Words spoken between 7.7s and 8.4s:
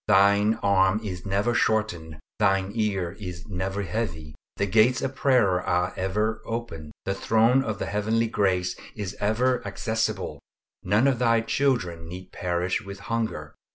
the Heavenly